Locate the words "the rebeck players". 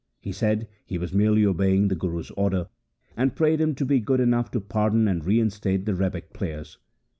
5.85-6.79